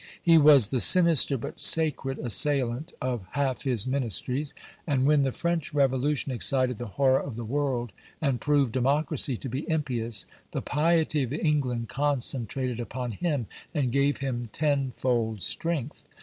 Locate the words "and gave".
13.75-14.17